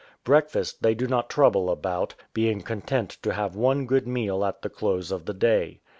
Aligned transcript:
Breakfast 0.23 0.81
they 0.81 0.95
do 0.95 1.05
not 1.05 1.29
trouble 1.29 1.69
about, 1.69 2.15
being 2.33 2.61
content 2.61 3.19
to 3.21 3.33
have 3.33 3.55
one 3.55 3.85
good 3.85 4.07
meal 4.07 4.43
at 4.43 4.63
the 4.63 4.69
close 4.71 5.11
of 5.11 5.25
the 5.27 5.33
day. 5.35 5.79